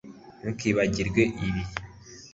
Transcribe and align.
ntukibagirwe 0.39 1.23
ibi 1.47 1.61